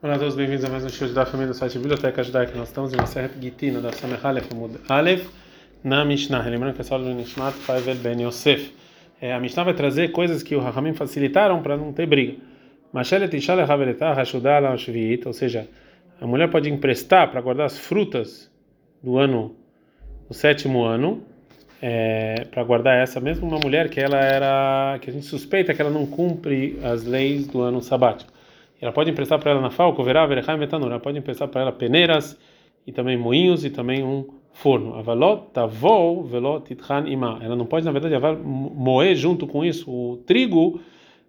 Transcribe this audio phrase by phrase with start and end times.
[0.00, 2.56] Olá a todos, bem-vindos a mais um show da família do site Biblioteca Judaica.
[2.56, 5.28] Nós estamos em uma série Gitina da Samech Aleph Amud Aleph
[5.82, 6.40] na Mishnah.
[6.42, 8.72] Lembrando que é só do Nishmat Faivel Ben Yosef.
[9.20, 12.36] É, a Mishnah vai trazer coisas que o Rahamim facilitaram para não ter briga.
[12.92, 15.66] Mashelet Ishale Haveletah Hashudah Lam Shviit, ou seja,
[16.20, 18.48] a mulher pode emprestar para guardar as frutas
[19.02, 19.56] do ano,
[20.28, 21.24] do sétimo ano,
[21.82, 25.82] é, para guardar essa, mesmo uma mulher que ela era, que a gente suspeita que
[25.82, 28.37] ela não cumpre as leis do ano sabático.
[28.80, 30.88] Ela pode emprestar para ela na falco, verá, verá, metanur.
[30.90, 32.38] Ela pode emprestar para ela peneiras
[32.86, 34.94] e também moinhos e também um forno.
[34.94, 36.64] Avalot tavol velot
[37.06, 37.38] ima.
[37.42, 40.80] Ela não pode, na verdade, moer junto com isso o trigo,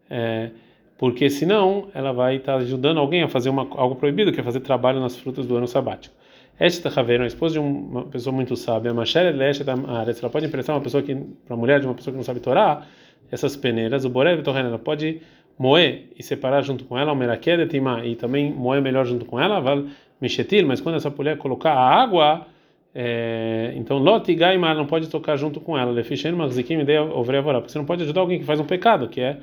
[0.10, 0.52] é,
[0.98, 4.60] porque senão ela vai estar ajudando alguém a fazer uma, algo proibido, que é fazer
[4.60, 6.16] trabalho nas frutas do ano sabático.
[6.60, 10.76] Esta Haveira, a esposa de uma pessoa muito sábia, Mashere Leshet Aretz, ela pode emprestar
[10.76, 12.86] uma pessoa que, para a mulher de uma pessoa que não sabe Torá,
[13.32, 15.22] essas peneiras, o Borev Torren, ela pode
[15.60, 19.60] moer e separar junto com ela, o merakedetima, e também moer melhor junto com ela,
[19.60, 19.84] val
[20.22, 22.48] mexetil, mas quando essa mulher colocar a água,
[22.96, 27.60] é, então lot e gaima não pode tocar junto com ela, lefichen magzikim ideia ovreavora,
[27.60, 29.38] porque você não pode ajudar alguém que faz um pecado, que é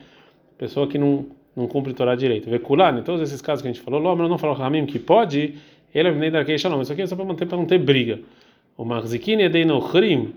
[0.59, 2.51] pessoa que não não cumpre Torá direito.
[2.51, 5.55] Vecular, em todos esses casos que a gente falou, Lomra não falou Ramim que pode,
[5.95, 8.21] ele é nem da Shalom, isso aqui é só para manter para não ter briga.
[8.77, 10.35] O magzikim e deinochrim,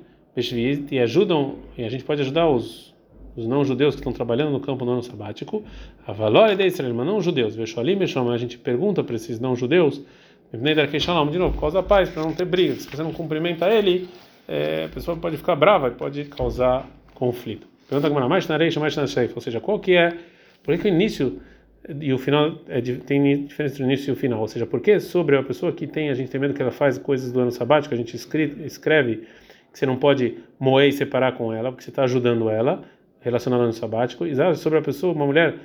[0.90, 2.96] e ajudam, e a gente pode ajudar os
[3.40, 5.64] os não judeus que estão trabalhando no campo no ano sabático,
[6.06, 7.58] a valor de Israel, mas não judeus.
[7.58, 10.02] A gente pergunta para esses não judeus,
[10.52, 12.76] de novo, por causa da paz, para não ter briga.
[12.76, 14.10] Se você não cumprimenta ele,
[14.48, 17.68] é, a pessoa pode ficar brava e pode causar conflito.
[17.88, 20.16] Pergunta como mais na areia, mais na cheia, ou seja, qual que é,
[20.64, 21.40] por que o início
[22.00, 25.00] e o final é, tem diferença entre o início e o final, ou seja, porque
[25.00, 27.52] sobre a pessoa que tem, a gente tem medo que ela faz coisas do ano
[27.52, 29.24] sabático, a gente escreve, escreve
[29.72, 32.84] que você não pode moer e separar com ela, porque você está ajudando ela,
[33.22, 35.56] relacionado ao sabático, e sobre a pessoa, uma mulher,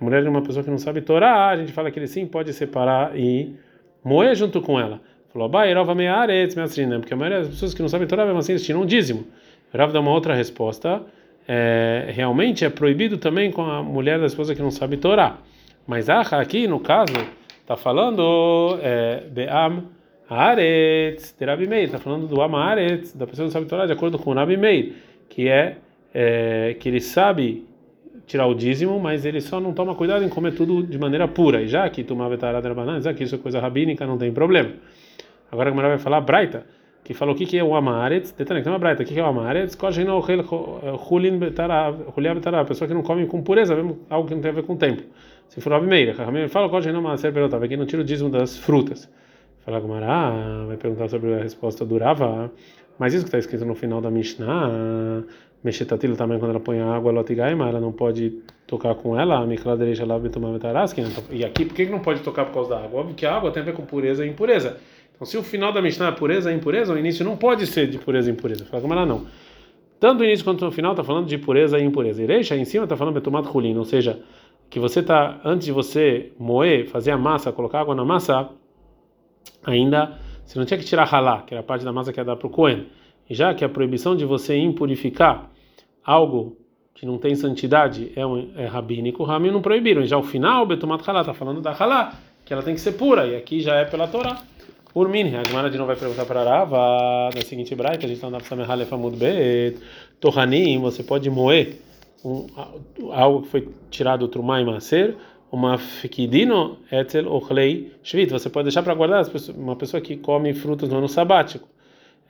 [0.00, 2.26] a mulher de uma pessoa que não sabe Torá, a gente fala que ele sim
[2.26, 3.54] pode separar e
[4.02, 5.00] moer junto com ela.
[5.32, 8.52] Falou, Bairova mearetz meatrina, porque a maioria das pessoas que não sabem Torá, mesmo assim,
[8.52, 9.26] eles tiram um dízimo.
[9.72, 11.02] Rav dá uma outra resposta,
[11.46, 15.38] é, realmente é proibido também com a mulher da esposa que não sabe Torá.
[15.86, 17.12] Mas ah, aqui, no caso,
[17.60, 19.84] está falando é, Be'am
[20.28, 23.86] Haaretz, de Rabi Meir, está falando do Am Haaretz, da pessoa que não sabe Torá,
[23.86, 24.94] de acordo com Rabi Meir,
[25.28, 25.76] que é
[26.14, 27.66] é, que ele sabe
[28.26, 31.60] tirar o dízimo, mas ele só não toma cuidado em comer tudo de maneira pura.
[31.62, 34.70] E já que tomava vetarada banana, já que isso é coisa rabínica, não tem problema.
[35.50, 36.64] Agora a Gemara vai falar Braita,
[37.02, 38.32] que falou o que, que é o amaretz.
[38.32, 39.76] Detalhe, tem uma Braita, o que, que é o amaretz?
[42.54, 43.74] A pessoa que não come com pureza,
[44.08, 45.02] algo que não tem a ver com o tempo.
[45.48, 48.30] Se for Rabi Meira, Rabi fala qual não maser perguntava, que não tira o dízimo
[48.30, 49.10] das frutas.
[49.60, 52.50] Fala Gemara, vai perguntar sobre a resposta do Rava,
[52.98, 55.24] mas isso que está escrito no final da Mishnah
[55.64, 59.46] Mexetatilo também, quando ela põe a água, lotigaima, ela não pode tocar com ela, a
[59.46, 60.60] mikladereja lá tomar
[61.30, 63.00] E aqui, por que não pode tocar por causa da água?
[63.00, 64.76] Óbvio que a água tem a ver com pureza e impureza.
[65.14, 67.88] Então, se o final da Mishnah é pureza e impureza, o início não pode ser
[67.88, 68.66] de pureza e impureza.
[68.66, 69.24] Fala como ela não.
[69.98, 72.22] Tanto o início quanto o final está falando de pureza e impureza.
[72.22, 74.20] Ireja em cima está falando betomato rulino, ou seja,
[74.68, 78.50] que você está, antes de você moer, fazer a massa, colocar água na massa,
[79.64, 82.24] ainda, você não tinha que tirar ralá, que era a parte da massa que ia
[82.24, 82.86] dar para o Cohen.
[83.30, 85.53] Já que a proibição de você impurificar
[86.04, 86.56] algo
[86.94, 90.04] que não tem santidade é, um, é rabínico, o Rami não proibiram.
[90.04, 93.26] Já o final, Betumat Halá, está falando da Halá, que ela tem que ser pura,
[93.26, 94.42] e aqui já é pela Torá.
[94.94, 98.30] Urmin, a Gemara de novo vai perguntar para Rava, na seguinte braita, a gente está
[98.30, 99.80] na Samehale Famud Bet,
[100.20, 101.80] Tohanim, você pode moer
[102.24, 102.46] um,
[103.10, 105.16] algo que foi tirado do Trumá Maser,
[105.50, 109.24] uma fekidino etzel ochlei shvit, você pode deixar para guardar
[109.56, 111.68] uma pessoa que come frutas no ano sabático.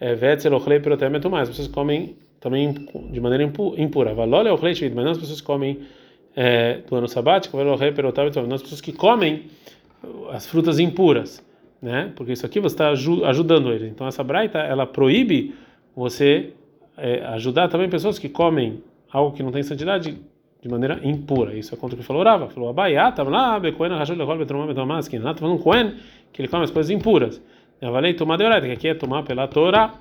[0.01, 2.75] É vetzel ochlei protemeto mais, vocês comem também
[3.11, 4.13] de maneira impura.
[4.13, 5.79] Valole o mas não as pessoas que comem
[6.37, 7.81] é, do ano sabático, valole
[8.47, 9.45] não as pessoas que comem
[10.31, 11.43] as frutas impuras,
[11.81, 12.13] né?
[12.15, 13.91] Porque isso aqui você está ajudando eles.
[13.91, 15.55] Então essa braita ela proíbe
[15.97, 16.53] você
[16.99, 20.19] é, ajudar também pessoas que comem algo que não tem santidade
[20.61, 21.55] de maneira impura.
[21.55, 22.51] Isso é contra o que falou Rava.
[22.51, 25.19] Falou Abaiá, lá, Becoen, Rachel, Lechol, Betromá, Betomaskin.
[25.19, 25.95] Lá está falando Coen,
[26.31, 27.41] que ele come as coisas impuras.
[27.81, 29.95] Eu falei tomar de que aqui é tomar pela Torá.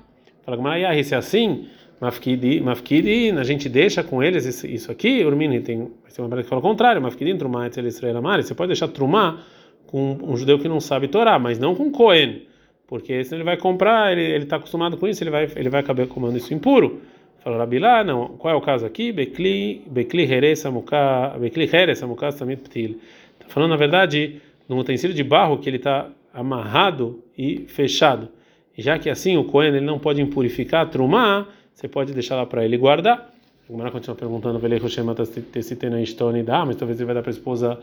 [0.44, 1.68] Fala, mas se é assim
[2.04, 6.58] Mafkidi, mafkidi, a gente deixa com eles isso, aqui, Urmini, tem, tem uma que fala
[6.58, 9.42] o contrário, Mafkidi, Trumá, Etzel Israel Amari, você pode deixar Trumá
[9.86, 12.42] com um judeu que não sabe Torá, mas não com Cohen,
[12.86, 16.06] porque senão ele vai comprar, ele está acostumado com isso, ele vai, ele vai acabar
[16.06, 17.00] comendo isso impuro.
[17.38, 19.10] Falou Rabilá, não, qual é o caso aqui?
[19.10, 22.98] Bekli, Bekli Heres Amuká, Bekli Heres Amuká Samit Ptil.
[23.40, 28.28] Está falando, na verdade, num utensílio de barro que ele está amarrado e fechado.
[28.76, 32.64] Já que assim o Cohen ele não pode impurificar Trumá, você pode deixar lá para
[32.64, 33.34] ele guardar.
[33.68, 37.78] O Gemara continua perguntando, mas talvez ele vai dar para a esposa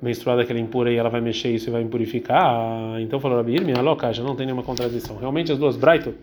[0.00, 3.00] menstruada que ela impura e ela vai mexer isso e vai impurificar.
[3.00, 5.16] Então falou Rabi Irmi, aloca, já não tem nenhuma contradição.
[5.16, 6.14] Realmente as duas Braito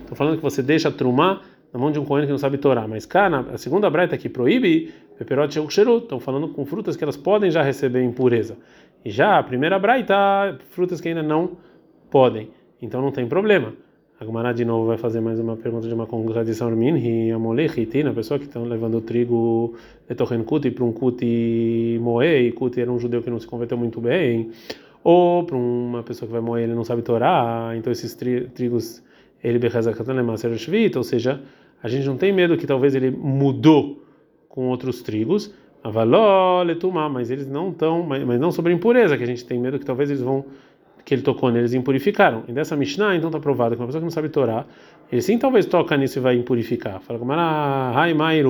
[0.00, 1.42] estão falando que você deixa trumar
[1.72, 2.88] na mão de um coelho que não sabe torar.
[2.88, 7.16] Mas cá, a segunda Braita que proíbe, peperote e estão falando com frutas que elas
[7.16, 8.56] podem já receber impureza.
[9.04, 11.56] E já a primeira Braita, frutas que ainda não
[12.10, 12.50] podem.
[12.80, 13.72] Então não tem problema.
[14.20, 18.12] A Gumara de novo vai fazer mais uma pergunta de uma contradição minhi, amolechiti, na
[18.12, 19.74] pessoa que estão levando trigo
[20.08, 23.46] de torren kuti para um kuti moer, e kuti era um judeu que não se
[23.46, 24.50] converteu muito bem,
[25.04, 29.00] ou para uma pessoa que vai moer ele não sabe torar, então esses tri, trigos
[29.40, 29.60] ele
[30.96, 31.40] ou seja,
[31.80, 34.02] a gente não tem medo que talvez ele mudou
[34.48, 35.54] com outros trigos,
[37.08, 40.10] mas eles não estão, mas não sobre impureza, que a gente tem medo que talvez
[40.10, 40.44] eles vão
[41.08, 42.44] que ele tocou neles e impurificaram.
[42.46, 44.66] E dessa Mishnah, então está provado que uma pessoa que não sabe Torá,
[45.10, 47.00] ele sim talvez toca nisso e vai impurificar.
[47.00, 48.42] Fala como Haimai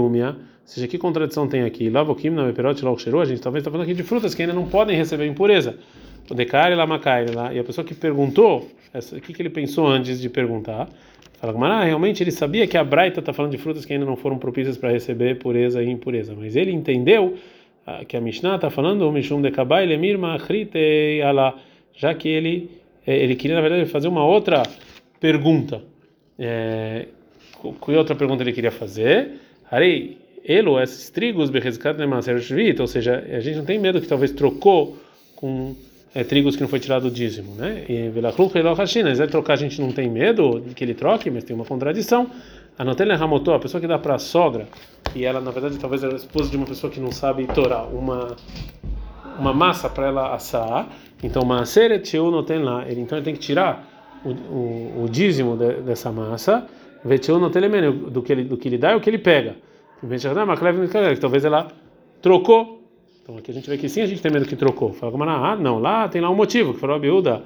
[0.64, 1.88] seja, que contradição tem aqui?
[1.88, 4.96] Lavokim, na Peperot, a gente talvez está falando aqui de frutas que ainda não podem
[4.96, 5.78] receber impureza.
[6.28, 7.54] O Decari, Lamakai, lá.
[7.54, 10.88] E a pessoa que perguntou, o que, que ele pensou antes de perguntar?
[11.34, 14.16] Fala como realmente ele sabia que a Braita está falando de frutas que ainda não
[14.16, 17.36] foram propícias para receber pureza e impureza, mas ele entendeu
[17.86, 21.54] ah, que a Mishnah está falando, Mishum de Kabai, Lemir, Machrite, Allah
[21.98, 22.70] já que ele
[23.06, 24.62] é, ele queria na verdade fazer uma outra
[25.18, 25.82] pergunta.
[26.38, 27.06] É,
[27.96, 29.40] outra pergunta ele queria fazer?
[29.70, 31.50] Harei, elo, esses trigos,
[32.82, 34.96] ou seja, a gente não tem medo que talvez trocou
[35.34, 35.74] com
[36.14, 37.84] é, trigos que não foi tirado do dízimo, né?
[37.88, 38.10] E
[39.18, 42.30] vai trocar, a gente não tem medo que ele troque, mas tem uma contradição.
[42.78, 44.68] A Notele Ramotó, a pessoa que dá para a sogra,
[45.14, 48.36] e ela na verdade talvez era esposa de uma pessoa que não sabe torar, uma
[49.38, 50.88] uma massa para ela assar.
[51.22, 52.88] Então, Maaseret não tem lá.
[52.88, 53.88] Ele, então, ele tem que tirar
[54.24, 56.66] o, o, o dízimo de, dessa massa.
[57.04, 57.62] Vetiu não tem
[58.10, 59.56] do que ele do que ele dá e o que ele pega.
[61.20, 61.68] Talvez ela
[62.20, 62.82] trocou.
[63.22, 64.92] Então, aqui a gente vê que sim, a gente tem medo que trocou.
[64.92, 66.74] Fala como ah, não, lá tem lá um motivo.
[66.74, 67.42] Que falou a biúda.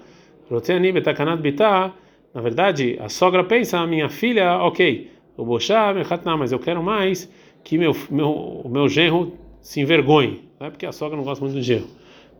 [2.34, 5.94] Na verdade, a sogra pensa, a minha filha, ok, o bochá,
[6.38, 7.30] mas eu quero mais
[7.64, 8.30] que meu, meu,
[8.64, 10.48] o meu genro se envergonhe.
[10.62, 11.88] Não é porque a sogra não gosta muito do genro.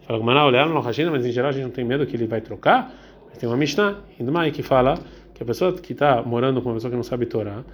[0.03, 2.29] Fala que olhar no Hashina, mas em geral a gente não tem medo que ele
[2.29, 2.95] vai trocar.
[3.29, 4.97] Mas tem uma Mishnah, Indumai, que fala
[5.35, 7.65] que a pessoa que está morando com uma pessoa que não sabe Torá,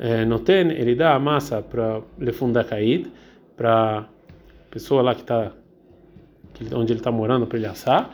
[0.00, 3.12] é, não tem, ele dá a massa para lefunda caído,
[3.56, 4.08] para
[4.72, 5.52] pessoa lá que está
[6.74, 8.10] onde ele está morando para ele assar.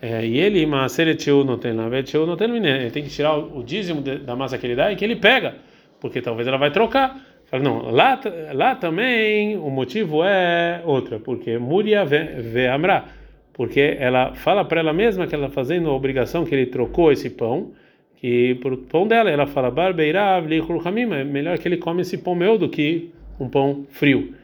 [0.00, 1.90] É, e ele, Maaseretiu não tem lá,
[2.26, 5.04] não tem ele tem que tirar o dízimo da massa que ele dá e que
[5.04, 5.56] ele pega,
[6.00, 7.25] porque talvez ela vai trocar.
[7.46, 8.20] Fala, não, lá,
[8.52, 13.04] lá também o motivo é outra, porque Múria vê Amra,
[13.52, 17.12] porque ela fala para ela mesma que ela está fazendo a obrigação que ele trocou
[17.12, 17.70] esse pão,
[18.16, 22.58] que por pão dela, ela fala, Barbeirav, é melhor que ele come esse pão meu
[22.58, 24.34] do que um pão frio.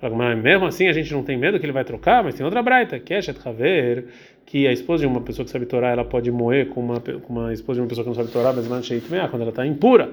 [0.00, 2.44] Fala, mas mesmo assim a gente não tem medo que ele vai trocar, mas tem
[2.44, 4.06] outra braita, que é Haver,
[4.44, 7.32] que a esposa de uma pessoa que sabe torar, ela pode moer com uma, com
[7.32, 8.66] uma esposa de uma pessoa que não sabe torar, mas
[9.28, 10.10] quando ela está impura.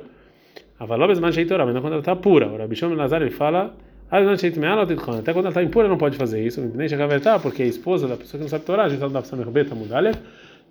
[0.80, 2.48] Avalobes mancheitora, mas não quando ela está pura.
[2.48, 3.74] O Rabi Shimon Lazar ele fala,
[5.19, 6.62] até quando ela está impura não pode fazer isso.
[6.62, 7.07] Nem chega a
[7.39, 9.45] porque a esposa da pessoa que não sabe torar, a gente não dá para saber
[9.45, 10.12] beta mudalha,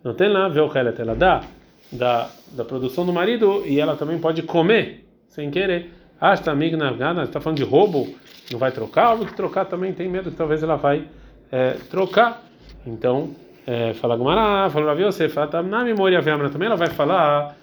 [0.03, 1.43] não tem lá ver o ela dá
[1.91, 5.91] da da produção do marido e ela também pode comer sem querer.
[6.33, 6.91] Está amigo na
[7.25, 8.15] está falando de roubo,
[8.51, 11.05] não vai trocar, óbvio que trocar também tem medo que talvez ela vai
[11.51, 12.43] é, trocar.
[12.87, 13.31] Então,
[13.67, 15.35] é, fala Gumara, fala Rav Yosef,
[15.69, 17.57] na memória também ela vai falar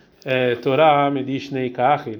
[0.61, 2.19] Torah Medishnei Kachil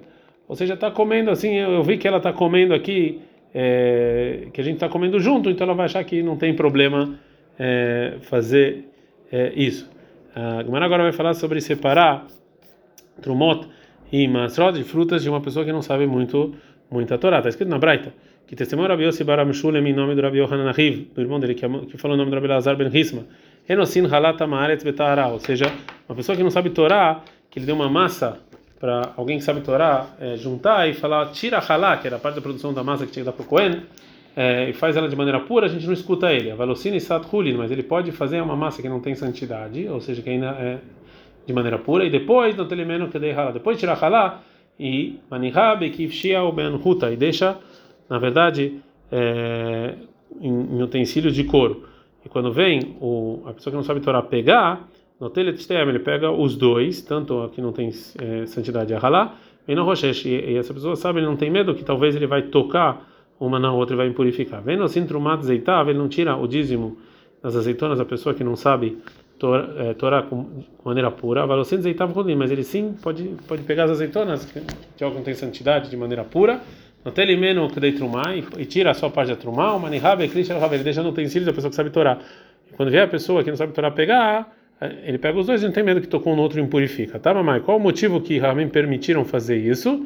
[0.52, 3.22] ou seja, está comendo assim, eu vi que ela está comendo aqui,
[3.56, 7.18] é, que a gente está comendo junto, então ela vai achar que não tem problema
[7.58, 8.84] é, fazer
[9.32, 9.90] é, isso.
[10.36, 12.28] A Gemara agora vai falar sobre separar
[13.22, 13.66] trumot
[14.12, 16.54] e masrod de frutas de uma pessoa que não sabe muito
[16.92, 17.38] muita Torá.
[17.38, 18.12] Está escrito na Braita
[18.46, 21.56] que testemunho Rabi Yossi Bar Amshulem em nome do Rabi Yohanan Ahiv, do irmão dele
[21.56, 23.24] que, que falou o nome do Rabi Lazar Ben Hisma.
[23.70, 25.72] Enosin halata maaretz betara, ou seja,
[26.10, 28.38] uma pessoa que não sabe Torá, que ele deu uma massa
[28.82, 32.36] para alguém que sabe Torá é, juntar e falar tira halá, que era a parte
[32.36, 33.84] da produção da massa que tinha que dar para o Cohen,
[34.36, 36.50] é, e faz ela de maneira pura, a gente não escuta ele.
[36.50, 40.02] A velocina e sathulin, mas ele pode fazer uma massa que não tem santidade, ou
[40.02, 40.80] seja, que ainda é
[41.46, 43.52] de maneira pura, e depois não tem que dei halá.
[43.52, 44.42] Depois tira halá
[44.80, 47.60] e manihab kifshia ben huta, e deixa,
[48.10, 49.94] na verdade, é,
[50.40, 51.88] em, em utensílios de couro.
[52.26, 54.88] E quando vem o, a pessoa que não sabe Torá pegar,
[55.90, 59.36] ele pega os dois, tanto aqui não tem é, santidade a Halá,
[59.68, 62.42] e no Roshesh, e essa pessoa sabe, ele não tem medo que talvez ele vai
[62.44, 63.08] tocar
[63.40, 64.62] uma na outra e vai impurificar.
[64.62, 66.98] Vendo assim, trumat zeitav, ele não tira o dízimo
[67.42, 68.98] das azeitonas da pessoa que não sabe
[69.78, 74.46] é, torar com maneira pura, valocendo zeitav mas ele sim pode pode pegar as azeitonas
[74.96, 76.62] que algo não tem santidade de maneira pura,
[77.04, 80.84] no telimeno que dei trumar e tira a sua parte da trumar, o manihabe, ele
[80.84, 82.20] deixa no utensílio da pessoa que sabe torar
[82.76, 84.56] quando vier a pessoa que não sabe Torá pegar,
[85.04, 87.20] ele pega os dois e não tem medo que tocou no outro e impurifica.
[87.20, 87.62] Tá, mamãe?
[87.62, 90.06] Qual o motivo que Ramim permitiram fazer isso?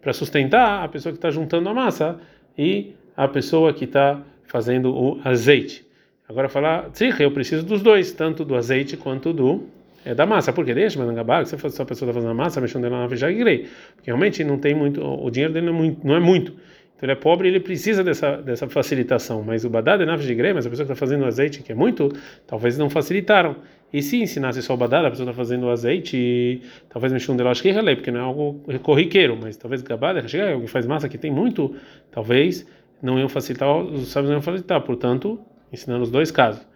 [0.00, 2.18] Para sustentar a pessoa que está juntando a massa
[2.56, 5.86] e a pessoa que está fazendo o azeite.
[6.26, 9.66] Agora falar, eu preciso dos dois, tanto do azeite quanto do
[10.04, 10.52] é, da massa.
[10.52, 13.68] Porque deixa, mas gabar, se a pessoa está fazendo a massa, mexendo dela na grei.
[13.96, 16.06] Porque realmente não tem muito, o dinheiro dele não é muito.
[16.06, 16.54] Não é muito.
[16.98, 19.44] Então ele é pobre e ele precisa dessa, dessa facilitação.
[19.44, 21.74] Mas o badad é de grei, mas a pessoa que está fazendo azeite, que é
[21.74, 22.12] muito,
[22.44, 23.54] talvez não facilitaram.
[23.92, 27.36] E se ensinasse só o badad, a pessoa está fazendo o azeite, talvez mexer um
[27.36, 31.08] delas que relei, porque não é algo corriqueiro, mas talvez gabada, chega alguém faz massa
[31.08, 31.74] que tem muito,
[32.10, 32.66] talvez
[33.00, 34.80] não iam facilitar, os sábios não iam facilitar.
[34.80, 35.40] Portanto,
[35.72, 36.66] ensinando os dois casos.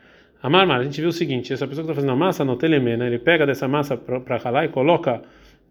[0.40, 3.08] Amar, a gente viu o seguinte: essa pessoa que está fazendo a massa, no telemena,
[3.08, 5.20] ele pega dessa massa para ralar e coloca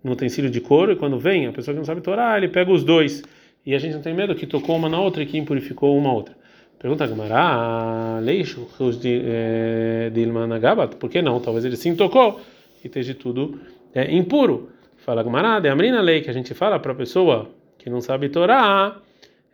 [0.04, 2.70] no utensílio de couro, e quando vem, a pessoa que não sabe torar, ele pega
[2.70, 3.24] os dois.
[3.66, 6.12] E a gente não tem medo que tocou uma na outra e que impurificou uma
[6.12, 6.36] outra.
[6.80, 8.66] Pergunta Gamara, leixo
[9.00, 11.40] de eh, Ilmanagabat, por que não?
[11.40, 12.42] Talvez ele sim tocou
[12.84, 13.62] e esteja tudo
[13.94, 14.72] é, impuro.
[14.98, 18.30] Fala Gamara, de Amrina lei que a gente fala para a pessoa que não sabe
[18.30, 18.98] Torá,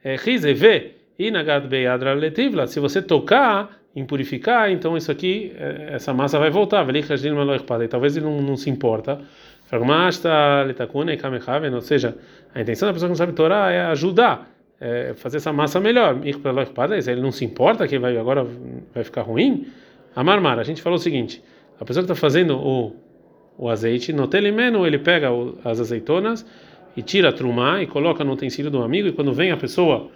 [0.01, 0.15] é
[0.53, 6.37] vê e Nagad Beyadra Letivla, se você tocar, impurificar, então isso aqui, eh, essa massa
[6.37, 6.85] vai voltar.
[7.89, 9.19] Talvez ele não, não se importa.
[11.75, 12.17] Ou seja,
[12.55, 16.19] a intenção da pessoa que não sabe Torá é ajudar, é fazer essa massa melhor.
[17.11, 18.45] Ele não se importa que vai agora
[18.93, 19.67] vai ficar ruim.
[20.15, 21.43] Amarmar, a gente falou o seguinte:
[21.79, 22.95] a pessoa que está fazendo o,
[23.57, 26.45] o azeite, no telemeno, ele pega o, as azeitonas
[26.95, 30.09] e tira a trumá e coloca no utensílio do amigo, e quando vem a pessoa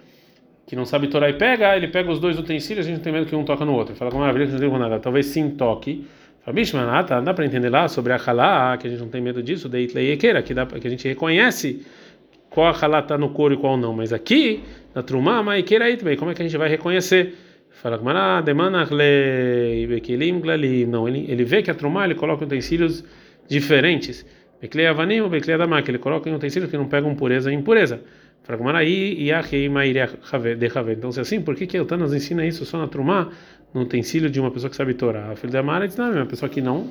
[0.66, 3.12] que não sabe Torá e pega, ele pega os dois utensílios, a gente não tem
[3.12, 3.94] medo que um toca no outro.
[3.94, 4.98] Fala com que não nada.
[4.98, 6.06] Talvez sim toque.
[6.44, 9.68] Fabishmanata, dá para entender lá sobre a halá, que a gente não tem medo disso,
[9.68, 11.86] de Itleiequeira, que, dá, que a gente reconhece
[12.50, 13.94] qual a halá está no couro e qual não.
[13.94, 17.34] Mas aqui, na Trumá, Maikeira Itbei, como é que a gente vai reconhecer?
[17.70, 18.42] Fala com uma
[20.88, 23.04] Não, ele, ele vê que a Trumá ele coloca utensílios
[23.48, 24.26] diferentes.
[24.60, 28.00] Beklei Avanim ou Beklei Adamak, ele coloca utensílios que não pegam pureza e impureza.
[30.90, 33.30] Então, se assim, por que que o Tana nos ensina isso só na Trumá,
[33.74, 35.32] no utensílio de uma pessoa que sabe Torá?
[35.32, 36.90] A filha da Mara diz, não, é uma pessoa que não.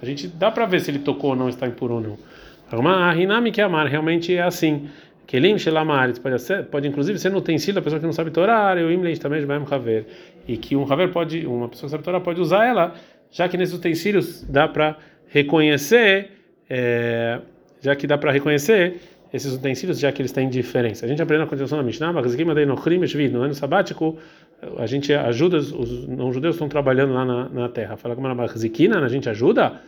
[0.00, 2.18] A gente dá para ver se ele tocou ou não, está impuro ou não.
[2.70, 4.88] A Rinami que amar realmente é assim.
[5.26, 8.74] Kelim Shelamarit pode ser, pode inclusive ser no utensílio da pessoa que não sabe Torá,
[8.74, 10.06] o Imleit também de Haver.
[10.46, 12.94] E que um Haver pode, uma pessoa que sabe Torá pode usar ela,
[13.30, 16.30] já que nesses utensílios dá para reconhecer,
[16.68, 17.40] é,
[17.80, 19.00] já que dá para reconhecer
[19.34, 21.04] esses utensílios, já que eles têm diferença.
[21.04, 24.16] A gente aprende na continuação da Mishnah, no ano sabático,
[24.78, 27.96] a gente ajuda, os não-judeus estão trabalhando lá na, na terra.
[27.96, 29.80] Fala como a gente ajuda?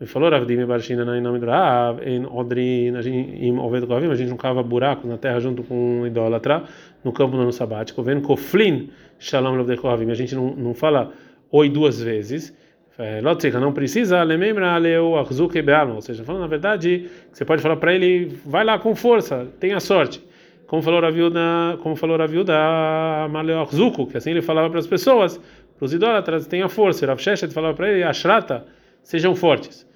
[0.00, 4.30] Ele falou, Ravdim Barshina, em nome do Rav, em Odrin, em Oved Kovim, a gente
[4.30, 6.64] não cava buracos na terra junto com um idólatra,
[7.04, 8.02] no campo no ano sabático.
[8.02, 11.12] Vendo Koflin, Shalom Loved Kovim, a gente não, não fala
[11.52, 12.56] oi duas vezes.
[12.96, 17.60] É, Lotzika não precisa, lemembra leu achzuke be'alma, ou seja, falando na verdade, você pode
[17.60, 20.22] falar para ele, vai lá com força, tenha sorte.
[20.66, 24.78] Como falou a viúva, como falou a viúva Maleu achzuku, que assim ele falava para
[24.78, 25.40] as pessoas,
[25.76, 27.06] para os idólatras, tenha força.
[27.06, 28.64] Rav Sheshet falava para ele, ashrata,
[29.02, 29.86] sejam fortes,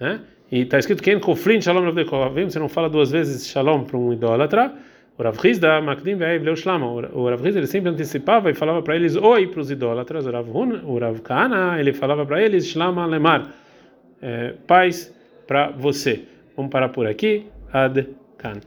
[0.00, 0.20] né?
[0.50, 4.72] E está escrito quem koflin shalom você não fala duas vezes shalom para um idólatra.
[5.18, 6.86] O Rav Hizda, Makdim Ve'ev Leu Shlama.
[6.86, 10.26] O Rav Hizda ele sempre antecipava e falava para eles oi para os idólatras.
[10.26, 13.52] O Rav, Hun, o Rav Kana ele falava para eles Shlama Lemar,
[14.22, 15.12] é, paz
[15.46, 16.22] para você.
[16.56, 17.46] Vamos parar por aqui.
[17.72, 18.60] Ad Kan.